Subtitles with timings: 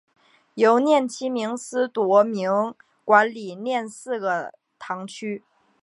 [0.55, 2.73] 由廿七名司铎名
[3.05, 5.43] 管理廿四个堂区。